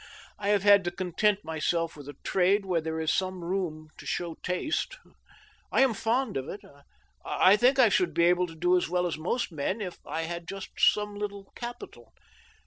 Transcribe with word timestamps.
I 0.39 0.47
have 0.49 0.63
had 0.63 0.83
to 0.85 0.91
content 0.91 1.45
myself 1.45 1.95
with 1.95 2.09
a 2.09 2.15
trade 2.23 2.65
where 2.65 2.81
there 2.81 2.99
is 2.99 3.13
some 3.13 3.43
room 3.43 3.89
to 3.99 4.05
show 4.07 4.33
taste.... 4.41 4.97
I 5.71 5.81
am 5.81 5.93
fond 5.93 6.37
of 6.37 6.49
it. 6.49 6.61
I 7.23 7.55
think 7.55 7.77
I 7.77 7.89
should 7.89 8.15
be 8.15 8.23
able 8.25 8.47
to 8.47 8.55
do 8.55 8.75
as 8.75 8.89
well 8.89 9.05
as 9.05 9.19
most 9.19 9.51
men, 9.51 9.79
if 9.79 9.99
I 10.03 10.23
had 10.23 10.47
just 10.47 10.71
some 10.79 11.13
little 11.17 11.51
capital. 11.55 12.13